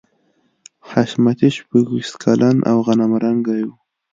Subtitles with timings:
[0.89, 3.69] حشمتي شپږویشت کلن او غنم رنګی و